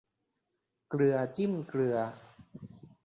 [0.89, 1.97] เกลือจิ้มเกลือ